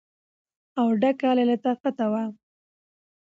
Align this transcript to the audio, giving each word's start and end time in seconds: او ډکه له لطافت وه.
او 0.79 0.87
ډکه 1.01 1.29
له 1.37 1.43
لطافت 1.49 1.97
وه. 2.11 2.23